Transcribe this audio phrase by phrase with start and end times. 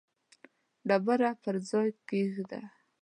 [0.87, 2.61] ډبره پر ځای کښېږده.